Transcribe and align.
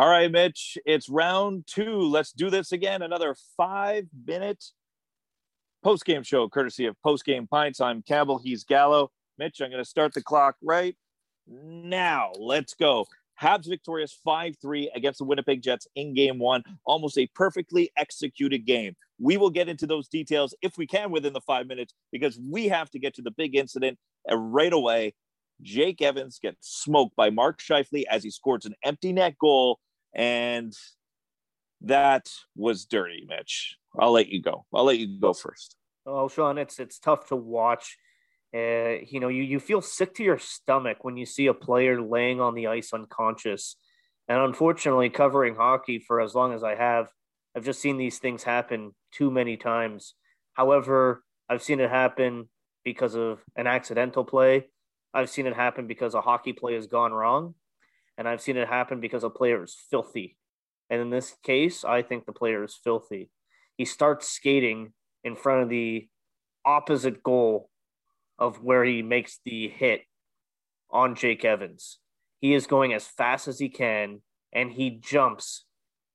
All 0.00 0.08
right, 0.08 0.32
Mitch, 0.32 0.78
it's 0.86 1.10
round 1.10 1.66
two. 1.66 2.00
Let's 2.00 2.32
do 2.32 2.48
this 2.48 2.72
again. 2.72 3.02
Another 3.02 3.36
five 3.54 4.06
minute 4.26 4.64
post 5.84 6.06
game 6.06 6.22
show, 6.22 6.48
courtesy 6.48 6.86
of 6.86 6.96
Post 7.02 7.26
Game 7.26 7.46
Pints. 7.46 7.82
I'm 7.82 8.00
Campbell. 8.00 8.40
He's 8.42 8.64
Gallo. 8.64 9.10
Mitch, 9.36 9.60
I'm 9.60 9.68
going 9.68 9.84
to 9.84 9.86
start 9.86 10.14
the 10.14 10.22
clock 10.22 10.56
right 10.62 10.96
now. 11.46 12.32
Let's 12.38 12.72
go. 12.72 13.04
Habs 13.42 13.68
victorious 13.68 14.18
5 14.24 14.54
3 14.62 14.90
against 14.94 15.18
the 15.18 15.26
Winnipeg 15.26 15.60
Jets 15.60 15.86
in 15.94 16.14
game 16.14 16.38
one. 16.38 16.62
Almost 16.86 17.18
a 17.18 17.28
perfectly 17.34 17.90
executed 17.98 18.64
game. 18.64 18.96
We 19.18 19.36
will 19.36 19.50
get 19.50 19.68
into 19.68 19.86
those 19.86 20.08
details 20.08 20.54
if 20.62 20.78
we 20.78 20.86
can 20.86 21.10
within 21.10 21.34
the 21.34 21.42
five 21.42 21.66
minutes 21.66 21.92
because 22.10 22.40
we 22.50 22.68
have 22.68 22.88
to 22.92 22.98
get 22.98 23.16
to 23.16 23.22
the 23.22 23.32
big 23.32 23.54
incident 23.54 23.98
right 24.32 24.72
away. 24.72 25.12
Jake 25.60 26.00
Evans 26.00 26.38
gets 26.40 26.56
smoked 26.82 27.14
by 27.16 27.28
Mark 27.28 27.60
Scheifele 27.60 28.04
as 28.10 28.24
he 28.24 28.30
scores 28.30 28.64
an 28.64 28.74
empty 28.82 29.12
net 29.12 29.36
goal. 29.38 29.78
And 30.14 30.76
that 31.82 32.30
was 32.56 32.84
dirty, 32.84 33.26
Mitch. 33.28 33.76
I'll 33.98 34.12
let 34.12 34.28
you 34.28 34.42
go. 34.42 34.66
I'll 34.74 34.84
let 34.84 34.98
you 34.98 35.18
go 35.20 35.32
first. 35.32 35.76
Oh, 36.06 36.28
Sean, 36.28 36.58
it's 36.58 36.78
it's 36.78 36.98
tough 36.98 37.28
to 37.28 37.36
watch. 37.36 37.96
Uh, 38.54 38.98
you 39.06 39.20
know, 39.20 39.28
you, 39.28 39.42
you 39.42 39.60
feel 39.60 39.80
sick 39.80 40.12
to 40.14 40.24
your 40.24 40.38
stomach 40.38 41.04
when 41.04 41.16
you 41.16 41.24
see 41.24 41.46
a 41.46 41.54
player 41.54 42.02
laying 42.02 42.40
on 42.40 42.54
the 42.54 42.66
ice 42.66 42.92
unconscious. 42.92 43.76
And 44.28 44.38
unfortunately, 44.38 45.08
covering 45.10 45.54
hockey 45.54 45.98
for 45.98 46.20
as 46.20 46.34
long 46.34 46.52
as 46.52 46.64
I 46.64 46.74
have, 46.74 47.08
I've 47.56 47.64
just 47.64 47.80
seen 47.80 47.96
these 47.96 48.18
things 48.18 48.42
happen 48.42 48.94
too 49.12 49.30
many 49.30 49.56
times. 49.56 50.14
However, 50.54 51.22
I've 51.48 51.62
seen 51.62 51.80
it 51.80 51.90
happen 51.90 52.48
because 52.84 53.14
of 53.14 53.40
an 53.56 53.66
accidental 53.66 54.24
play. 54.24 54.66
I've 55.12 55.30
seen 55.30 55.46
it 55.46 55.54
happen 55.54 55.86
because 55.86 56.14
a 56.14 56.20
hockey 56.20 56.52
play 56.52 56.74
has 56.74 56.86
gone 56.86 57.12
wrong. 57.12 57.54
And 58.20 58.28
I've 58.28 58.42
seen 58.42 58.58
it 58.58 58.68
happen 58.68 59.00
because 59.00 59.24
a 59.24 59.30
player 59.30 59.64
is 59.64 59.74
filthy. 59.90 60.36
And 60.90 61.00
in 61.00 61.08
this 61.08 61.34
case, 61.42 61.86
I 61.86 62.02
think 62.02 62.26
the 62.26 62.34
player 62.34 62.62
is 62.62 62.78
filthy. 62.84 63.30
He 63.78 63.86
starts 63.86 64.28
skating 64.28 64.92
in 65.24 65.36
front 65.36 65.62
of 65.62 65.70
the 65.70 66.06
opposite 66.62 67.22
goal 67.22 67.70
of 68.38 68.62
where 68.62 68.84
he 68.84 69.00
makes 69.00 69.40
the 69.46 69.70
hit 69.70 70.02
on 70.90 71.14
Jake 71.14 71.46
Evans. 71.46 71.98
He 72.42 72.52
is 72.52 72.66
going 72.66 72.92
as 72.92 73.06
fast 73.06 73.48
as 73.48 73.58
he 73.58 73.70
can 73.70 74.20
and 74.52 74.70
he 74.70 74.90
jumps 74.90 75.64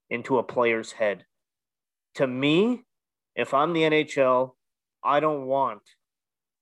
into 0.07 0.38
a 0.38 0.44
player's 0.44 0.91
head. 0.91 1.25
To 2.16 2.27
me, 2.27 2.83
if 3.35 3.51
I'm 3.51 3.73
the 3.73 3.81
NHL, 3.81 4.51
I 5.03 5.19
don't 5.22 5.47
want 5.47 5.81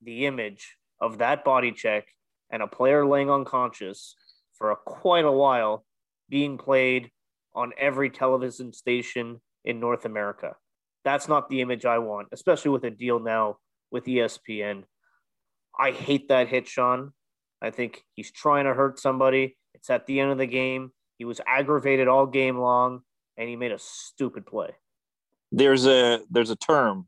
the 0.02 0.26
image 0.26 0.78
of 1.02 1.18
that 1.18 1.44
body 1.44 1.74
check 1.74 2.06
and 2.50 2.64
a 2.64 2.68
player 2.68 3.06
laying 3.06 3.30
unconscious 3.30 4.16
for 4.64 4.72
a, 4.72 4.78
quite 4.78 5.26
a 5.26 5.32
while 5.32 5.84
being 6.30 6.58
played 6.58 7.12
on 7.54 7.74
every 7.78 8.10
television 8.10 8.72
station 8.72 9.42
in 9.66 9.82
North 9.82 10.06
America. 10.06 10.56
That's 11.04 11.28
not 11.28 11.50
the 11.50 11.60
image 11.60 11.84
I 11.84 11.98
want, 11.98 12.30
especially 12.32 12.72
with 12.72 12.86
a 12.86 12.90
deal 12.90 13.20
now 13.20 13.58
with 13.92 14.06
ESPN. 14.06 14.84
I 15.78 15.92
hate 15.92 16.30
that 16.30 16.48
hit, 16.48 16.66
Sean. 16.70 17.12
I 17.62 17.72
think 17.72 18.06
he's 18.14 18.32
trying 18.32 18.64
to 18.64 18.74
hurt 18.74 19.02
somebody. 19.02 19.58
It's 19.74 19.90
at 19.90 20.06
the 20.06 20.22
end 20.22 20.32
of 20.32 20.38
the 20.38 20.46
game. 20.46 20.92
He 21.18 21.26
was 21.26 21.42
aggravated 21.46 22.08
all 22.08 22.26
game 22.26 22.58
long, 22.58 23.02
and 23.36 23.50
he 23.50 23.58
made 23.58 23.74
a 23.74 23.80
stupid 23.80 24.46
play. 24.46 24.70
There's 25.52 25.86
a 25.86 26.22
there's 26.32 26.52
a 26.52 26.56
term 26.56 27.08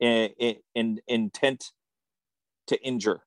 in, 0.00 0.30
in, 0.38 0.56
in 0.74 1.00
intent 1.06 1.66
to 2.68 2.82
injure, 2.82 3.20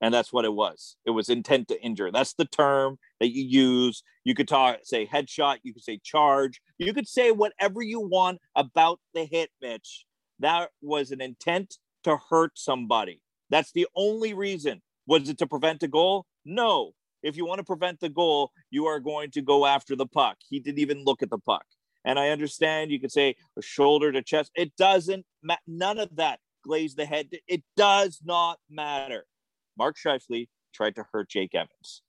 and 0.00 0.12
that's 0.14 0.32
what 0.32 0.44
it 0.44 0.52
was. 0.52 0.96
It 1.04 1.10
was 1.10 1.28
intent 1.28 1.68
to 1.68 1.82
injure. 1.82 2.10
That's 2.12 2.34
the 2.34 2.44
term 2.44 2.98
that 3.20 3.34
you 3.34 3.42
use. 3.44 4.02
You 4.24 4.34
could 4.34 4.48
talk, 4.48 4.78
say 4.84 5.06
headshot. 5.06 5.58
You 5.62 5.72
could 5.72 5.82
say 5.82 5.98
charge. 6.02 6.60
You 6.78 6.92
could 6.92 7.08
say 7.08 7.32
whatever 7.32 7.82
you 7.82 8.00
want 8.00 8.38
about 8.54 9.00
the 9.14 9.24
hit, 9.24 9.50
Mitch. 9.60 10.04
That 10.38 10.70
was 10.80 11.10
an 11.10 11.20
intent 11.20 11.78
to 12.04 12.18
hurt 12.30 12.52
somebody. 12.54 13.20
That's 13.50 13.72
the 13.72 13.88
only 13.96 14.34
reason. 14.34 14.82
Was 15.06 15.28
it 15.28 15.38
to 15.38 15.46
prevent 15.46 15.82
a 15.82 15.88
goal? 15.88 16.26
No. 16.44 16.92
If 17.22 17.36
you 17.36 17.44
want 17.44 17.58
to 17.58 17.64
prevent 17.64 17.98
the 17.98 18.08
goal, 18.08 18.52
you 18.70 18.86
are 18.86 19.00
going 19.00 19.32
to 19.32 19.42
go 19.42 19.66
after 19.66 19.96
the 19.96 20.06
puck. 20.06 20.36
He 20.48 20.60
didn't 20.60 20.78
even 20.78 21.04
look 21.04 21.22
at 21.22 21.30
the 21.30 21.38
puck. 21.38 21.64
And 22.04 22.18
I 22.18 22.28
understand 22.28 22.92
you 22.92 23.00
could 23.00 23.10
say 23.10 23.34
a 23.58 23.62
shoulder 23.62 24.12
to 24.12 24.22
chest. 24.22 24.52
It 24.54 24.76
doesn't. 24.76 25.26
None 25.66 25.98
of 25.98 26.14
that 26.16 26.38
glaze 26.62 26.94
the 26.94 27.06
head. 27.06 27.28
It 27.48 27.64
does 27.76 28.20
not 28.24 28.58
matter. 28.70 29.26
Mark 29.78 29.96
Scheifele 29.96 30.48
tried 30.74 30.96
to 30.96 31.04
hurt 31.12 31.30
Jake 31.30 31.54
Evans. 31.54 32.02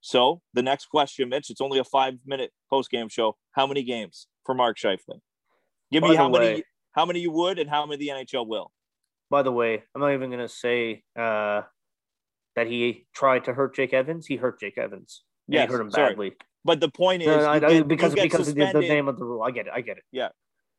So 0.00 0.42
the 0.54 0.62
next 0.62 0.86
question, 0.86 1.28
Mitch, 1.28 1.50
it's 1.50 1.60
only 1.60 1.78
a 1.78 1.84
five 1.84 2.14
minute 2.26 2.52
post 2.70 2.90
game 2.90 3.08
show. 3.08 3.36
How 3.52 3.66
many 3.66 3.82
games 3.82 4.26
for 4.44 4.54
Mark 4.54 4.78
Scheifele? 4.78 5.20
Give 5.90 6.02
By 6.02 6.10
me 6.10 6.16
how 6.16 6.28
way, 6.28 6.40
many 6.40 6.62
how 6.92 7.06
many 7.06 7.20
you 7.20 7.30
would 7.30 7.58
and 7.58 7.68
how 7.68 7.86
many 7.86 7.98
the 7.98 8.08
NHL 8.08 8.46
will. 8.46 8.72
By 9.30 9.42
the 9.42 9.52
way, 9.52 9.82
I'm 9.94 10.00
not 10.00 10.12
even 10.12 10.30
going 10.30 10.42
to 10.42 10.48
say 10.48 11.04
uh, 11.18 11.62
that 12.56 12.66
he 12.66 13.06
tried 13.14 13.44
to 13.44 13.54
hurt 13.54 13.74
Jake 13.74 13.94
Evans. 13.94 14.26
He 14.26 14.36
hurt 14.36 14.60
Jake 14.60 14.76
Evans. 14.76 15.22
Yeah, 15.48 15.66
he 15.66 15.72
hurt 15.72 15.80
him 15.80 15.90
sorry. 15.90 16.10
badly. 16.10 16.32
But 16.64 16.80
the 16.80 16.90
point 16.90 17.22
is, 17.22 17.28
no, 17.28 17.58
no, 17.58 17.60
get, 17.60 17.88
because 17.88 18.14
because 18.14 18.48
of 18.48 18.54
the, 18.54 18.70
the, 18.72 18.80
name 18.80 19.08
of 19.08 19.18
the 19.18 19.24
rule. 19.24 19.42
I 19.42 19.50
get 19.50 19.66
it. 19.66 19.72
I 19.74 19.80
get 19.80 19.96
it. 19.96 20.04
Yeah, 20.12 20.28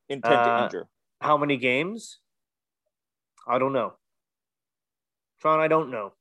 intent 0.07 0.33
uh, 0.33 0.57
to 0.57 0.63
injure. 0.65 0.87
How 1.19 1.37
many 1.37 1.57
games? 1.57 2.19
I 3.47 3.59
don't 3.59 3.73
know. 3.73 3.93
Tron, 5.43 5.59
I 5.59 5.67
don't 5.67 5.91
know. 5.91 6.13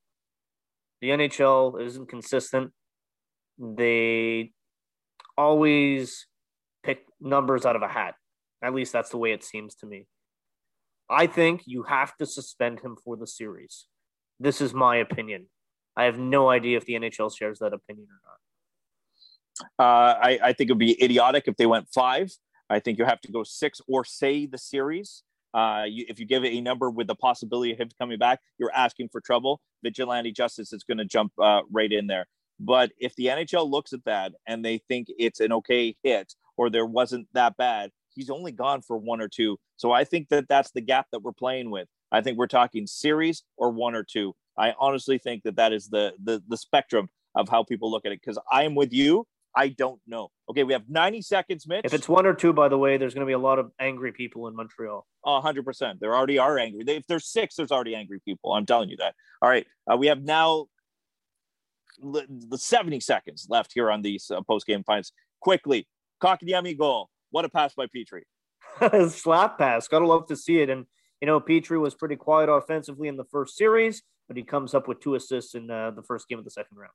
The 0.99 1.11
NHL 1.11 1.81
isn't 1.81 2.09
consistent. 2.09 2.71
They 3.57 4.51
always 5.37 6.27
pick 6.83 7.05
numbers 7.21 7.65
out 7.65 7.77
of 7.77 7.83
a 7.83 7.87
hat. 7.87 8.15
At 8.61 8.75
least 8.75 8.91
that's 8.91 9.11
the 9.11 9.17
way 9.17 9.31
it 9.31 9.41
seems 9.41 9.75
to 9.75 9.85
me. 9.85 10.07
I 11.09 11.27
think 11.27 11.61
you 11.65 11.83
have 11.83 12.17
to 12.17 12.25
suspend 12.25 12.81
him 12.81 12.97
for 13.01 13.15
the 13.15 13.25
series. 13.25 13.85
This 14.41 14.59
is 14.59 14.73
my 14.73 14.97
opinion. 14.97 15.45
I 15.95 16.03
have 16.03 16.19
no 16.19 16.49
idea 16.49 16.75
if 16.75 16.83
the 16.83 16.95
NHL 16.95 17.33
shares 17.33 17.59
that 17.59 17.71
opinion 17.71 18.07
or 18.09 18.19
not. 18.25 19.85
Uh, 19.85 20.19
I, 20.21 20.39
I, 20.43 20.53
think 20.53 20.69
it 20.69 20.73
would 20.73 20.79
be 20.79 21.01
idiotic 21.01 21.45
if 21.47 21.55
they 21.55 21.65
went 21.65 21.87
five. 21.93 22.29
I 22.69 22.81
think 22.81 22.97
you 22.97 23.05
have 23.05 23.21
to 23.21 23.31
go 23.31 23.43
six 23.43 23.79
or 23.87 24.03
say 24.03 24.47
the 24.47 24.57
series. 24.57 25.23
Uh, 25.53 25.83
you, 25.87 26.05
if 26.07 26.19
you 26.19 26.25
give 26.25 26.43
it 26.43 26.53
a 26.53 26.61
number 26.61 26.89
with 26.89 27.07
the 27.07 27.15
possibility 27.15 27.71
of 27.71 27.79
him 27.79 27.89
coming 27.99 28.17
back, 28.17 28.39
you're 28.57 28.73
asking 28.73 29.09
for 29.11 29.21
trouble. 29.21 29.61
Vigilante 29.83 30.31
justice 30.31 30.73
is 30.73 30.83
going 30.83 30.97
to 30.97 31.05
jump 31.05 31.31
uh, 31.41 31.61
right 31.71 31.91
in 31.91 32.07
there. 32.07 32.25
But 32.59 32.91
if 32.99 33.15
the 33.15 33.27
NHL 33.27 33.69
looks 33.69 33.93
at 33.93 34.05
that 34.05 34.33
and 34.47 34.63
they 34.63 34.79
think 34.87 35.07
it's 35.17 35.39
an 35.39 35.51
okay 35.53 35.95
hit 36.03 36.33
or 36.57 36.69
there 36.69 36.85
wasn't 36.85 37.27
that 37.33 37.57
bad, 37.57 37.91
he's 38.15 38.29
only 38.29 38.51
gone 38.51 38.81
for 38.81 38.97
one 38.97 39.21
or 39.21 39.27
two. 39.27 39.57
So 39.75 39.91
I 39.91 40.03
think 40.03 40.29
that 40.29 40.47
that's 40.47 40.71
the 40.71 40.81
gap 40.81 41.07
that 41.11 41.21
we're 41.21 41.33
playing 41.33 41.71
with. 41.71 41.87
I 42.11 42.21
think 42.21 42.37
we're 42.37 42.47
talking 42.47 42.85
series 42.87 43.43
or 43.57 43.71
one 43.71 43.95
or 43.95 44.03
two. 44.03 44.33
I 44.57 44.73
honestly 44.79 45.17
think 45.17 45.43
that 45.43 45.55
that 45.55 45.73
is 45.73 45.89
the 45.89 46.13
the, 46.23 46.41
the 46.47 46.57
spectrum 46.57 47.09
of 47.35 47.49
how 47.49 47.63
people 47.63 47.89
look 47.89 48.05
at 48.05 48.11
it 48.11 48.21
because 48.21 48.39
I 48.51 48.63
am 48.63 48.75
with 48.75 48.93
you. 48.93 49.25
I 49.55 49.69
don't 49.69 49.99
know. 50.07 50.29
Okay, 50.49 50.63
we 50.63 50.73
have 50.73 50.89
90 50.89 51.21
seconds, 51.21 51.67
Mitch. 51.67 51.85
If 51.85 51.93
it's 51.93 52.09
one 52.09 52.25
or 52.25 52.33
two, 52.33 52.53
by 52.53 52.69
the 52.69 52.77
way, 52.77 52.97
there's 52.97 53.13
going 53.13 53.25
to 53.25 53.29
be 53.29 53.33
a 53.33 53.39
lot 53.39 53.59
of 53.59 53.71
angry 53.79 54.11
people 54.11 54.47
in 54.47 54.55
Montreal. 54.55 55.05
Oh, 55.23 55.41
100%. 55.43 55.99
There 55.99 56.15
already 56.15 56.39
are 56.39 56.57
angry. 56.57 56.83
If 56.87 57.05
there's 57.07 57.27
six, 57.27 57.55
there's 57.55 57.71
already 57.71 57.95
angry 57.95 58.19
people. 58.25 58.53
I'm 58.53 58.65
telling 58.65 58.89
you 58.89 58.97
that. 58.97 59.13
All 59.41 59.49
right. 59.49 59.65
Uh, 59.91 59.97
we 59.97 60.07
have 60.07 60.23
now 60.23 60.67
the 62.01 62.57
70 62.57 62.99
seconds 62.99 63.47
left 63.49 63.71
here 63.73 63.91
on 63.91 64.01
these 64.01 64.31
uh, 64.31 64.41
post 64.41 64.65
game 64.65 64.83
finds. 64.83 65.11
Quickly, 65.39 65.87
Kotkaniemi 66.21 66.77
goal. 66.77 67.09
What 67.29 67.45
a 67.45 67.49
pass 67.49 67.73
by 67.73 67.87
Petry. 67.87 68.23
Slap 69.09 69.57
pass. 69.57 69.87
Gotta 69.87 70.07
love 70.07 70.27
to 70.27 70.35
see 70.35 70.59
it. 70.59 70.69
And, 70.69 70.85
you 71.21 71.27
know, 71.27 71.39
Petry 71.39 71.79
was 71.79 71.93
pretty 71.93 72.15
quiet 72.15 72.49
offensively 72.49 73.07
in 73.07 73.17
the 73.17 73.25
first 73.25 73.55
series, 73.55 74.01
but 74.27 74.37
he 74.37 74.43
comes 74.43 74.73
up 74.73 74.87
with 74.87 74.99
two 74.99 75.15
assists 75.15 75.53
in 75.53 75.69
uh, 75.69 75.91
the 75.91 76.03
first 76.03 76.27
game 76.27 76.39
of 76.39 76.45
the 76.45 76.51
second 76.51 76.77
round. 76.77 76.93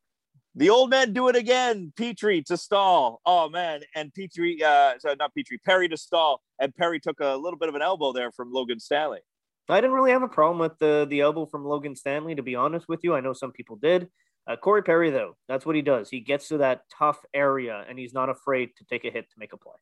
The 0.58 0.70
old 0.70 0.90
man 0.90 1.12
do 1.12 1.28
it 1.28 1.36
again. 1.36 1.92
Petry 1.96 2.44
to 2.46 2.56
Staal. 2.56 3.20
Oh 3.24 3.48
man, 3.48 3.82
and 3.94 4.12
Petry, 4.12 4.60
uh, 4.60 4.98
sorry, 4.98 5.14
not 5.16 5.30
Petry, 5.32 5.56
Perry 5.64 5.88
to 5.88 5.96
Staal, 5.96 6.42
and 6.58 6.74
Perry 6.74 6.98
took 6.98 7.20
a 7.20 7.36
little 7.36 7.56
bit 7.56 7.68
of 7.68 7.76
an 7.76 7.82
elbow 7.82 8.12
there 8.12 8.32
from 8.32 8.52
Logan 8.52 8.80
Stanley. 8.80 9.20
I 9.68 9.80
didn't 9.80 9.92
really 9.92 10.10
have 10.10 10.24
a 10.24 10.28
problem 10.28 10.58
with 10.58 10.76
the 10.80 11.06
the 11.08 11.20
elbow 11.20 11.46
from 11.46 11.64
Logan 11.64 11.94
Stanley, 11.94 12.34
to 12.34 12.42
be 12.42 12.56
honest 12.56 12.88
with 12.88 13.04
you. 13.04 13.14
I 13.14 13.20
know 13.20 13.34
some 13.34 13.52
people 13.52 13.76
did. 13.76 14.08
Uh, 14.48 14.56
Corey 14.56 14.82
Perry, 14.82 15.10
though, 15.10 15.36
that's 15.46 15.64
what 15.64 15.76
he 15.76 15.82
does. 15.82 16.10
He 16.10 16.18
gets 16.18 16.48
to 16.48 16.58
that 16.58 16.82
tough 16.98 17.20
area, 17.32 17.84
and 17.88 17.96
he's 17.96 18.12
not 18.12 18.28
afraid 18.28 18.70
to 18.78 18.84
take 18.84 19.04
a 19.04 19.12
hit 19.12 19.30
to 19.30 19.36
make 19.38 19.52
a 19.52 19.56
play. 19.56 19.74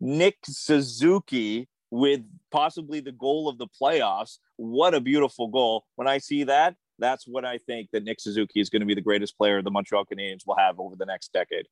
Nick 0.00 0.38
Suzuki 0.44 1.68
with 1.92 2.22
possibly 2.50 2.98
the 2.98 3.12
goal 3.12 3.48
of 3.48 3.58
the 3.58 3.68
playoffs. 3.80 4.38
What 4.56 4.92
a 4.92 5.00
beautiful 5.00 5.46
goal. 5.46 5.84
When 5.94 6.08
I 6.08 6.18
see 6.18 6.42
that, 6.44 6.74
that's 6.98 7.26
what 7.26 7.44
I 7.44 7.58
think 7.58 7.90
that 7.92 8.04
Nick 8.04 8.20
Suzuki 8.20 8.60
is 8.60 8.70
going 8.70 8.80
to 8.80 8.86
be 8.86 8.94
the 8.94 9.00
greatest 9.00 9.36
player 9.36 9.62
the 9.62 9.70
Montreal 9.70 10.04
Canadiens 10.04 10.46
will 10.46 10.56
have 10.56 10.78
over 10.78 10.96
the 10.96 11.06
next 11.06 11.32
decade. 11.32 11.66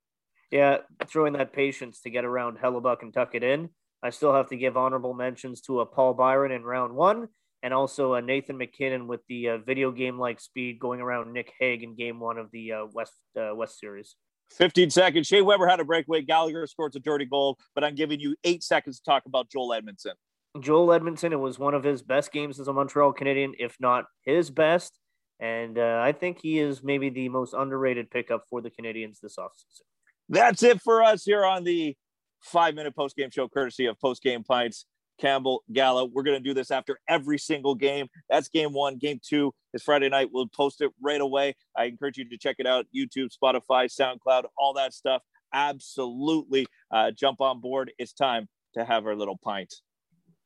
Yeah, 0.51 0.79
throwing 1.07 1.33
that 1.35 1.53
patience 1.53 2.01
to 2.03 2.11
get 2.11 2.25
around 2.25 2.59
Hellebuyck 2.59 3.03
and 3.03 3.13
tuck 3.13 3.35
it 3.35 3.43
in. 3.43 3.71
I 4.03 4.11
still 4.11 4.35
have 4.35 4.49
to 4.51 4.57
give 4.57 4.77
honorable 4.77 5.15
mentions 5.15 5.63
to 5.63 5.81
a 5.81 5.87
Paul 5.87 6.15
Byron 6.15 6.53
in 6.53 6.63
round 6.63 6.95
one, 6.95 7.29
and 7.63 7.73
also 7.73 8.15
a 8.15 8.23
Nathan 8.23 8.59
MacKinnon 8.59 9.07
with 9.07 9.21
the 9.29 9.49
uh, 9.49 9.59
video 9.59 9.91
game 9.91 10.19
like 10.19 10.41
speed 10.41 10.79
going 10.79 11.01
around 11.01 11.33
Nick 11.33 11.53
Hague 11.59 11.83
in 11.83 11.97
game 11.97 12.21
one 12.21 12.37
of 12.37 12.51
the 12.53 12.73
uh, 12.73 12.87
West 12.93 13.15
uh, 13.41 13.55
West 13.55 13.81
Series. 13.81 14.17
15 14.53 14.91
seconds. 14.91 15.27
Shea 15.27 15.41
Weber 15.41 15.67
had 15.67 15.81
a 15.81 15.85
breakaway. 15.85 16.21
Gallagher 16.21 16.67
scores 16.67 16.95
a 16.97 17.01
dirty 17.01 17.25
goal, 17.25 17.59
but 17.75 17.83
I'm 17.83 17.95
giving 17.95 18.21
you 18.21 18.37
eight 18.45 18.63
seconds 18.63 18.99
to 18.99 19.05
talk 19.05 19.25
about 19.27 19.51
Joel 19.51 19.71
Edmundson. 19.71 20.13
Joel 20.61 20.89
Edmundson, 20.89 21.33
it 21.33 21.37
was 21.37 21.59
one 21.59 21.75
of 21.75 21.83
his 21.83 22.03
best 22.03 22.31
games 22.31 22.61
as 22.61 22.69
a 22.69 22.73
Montreal 22.73 23.13
Canadien, 23.13 23.55
if 23.59 23.77
not 23.81 24.05
his 24.23 24.51
best. 24.51 24.99
And 25.45 25.79
uh, 25.79 26.01
I 26.03 26.13
think 26.13 26.39
he 26.41 26.59
is 26.59 26.83
maybe 26.83 27.11
the 27.11 27.29
most 27.29 27.53
underrated 27.53 28.11
pickup 28.11 28.45
for 28.49 28.63
the 28.63 28.71
Canadiens 28.71 29.21
this 29.21 29.37
offseason. 29.37 29.83
That's 30.31 30.63
it 30.63 30.81
for 30.81 31.03
us 31.03 31.25
here 31.25 31.45
on 31.45 31.65
the 31.65 31.95
five 32.41 32.75
minute 32.75 32.97
post 32.97 33.15
game 33.15 33.29
show, 33.31 33.47
courtesy 33.47 33.85
of 33.85 34.01
Post 34.01 34.23
Game 34.23 34.43
Pints. 34.43 34.87
Campbell 35.21 35.63
Gallo. 35.73 36.07
We're 36.07 36.23
going 36.23 36.43
to 36.43 36.49
do 36.49 36.55
this 36.55 36.71
after 36.71 36.99
every 37.09 37.39
single 37.39 37.75
game. 37.75 38.09
That's 38.29 38.49
game 38.49 38.73
one. 38.73 38.97
Game 38.97 39.21
two 39.23 39.53
is 39.73 39.83
Friday 39.83 40.09
night. 40.09 40.31
We'll 40.33 40.49
post 40.49 40.81
it 40.81 40.91
right 41.01 41.21
away. 41.21 41.55
I 41.77 41.85
encourage 41.85 42.17
you 42.17 42.29
to 42.29 42.39
check 42.39 42.57
it 42.59 42.67
out 42.67 42.87
YouTube, 42.97 43.29
Spotify, 43.31 43.87
SoundCloud, 43.87 44.45
all 44.59 44.73
that 44.75 44.93
stuff. 44.93 45.23
Absolutely 45.53 46.67
uh, 46.91 47.13
jump 47.13 47.41
on 47.41 47.61
board. 47.61 47.93
It's 47.99 48.13
time 48.13 48.49
to 48.75 48.85
have 48.85 49.07
our 49.07 49.15
little 49.15 49.39
pint. 49.45 49.73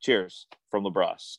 Cheers 0.01 0.47
from 0.71 0.85
LaBrosse. 0.85 1.39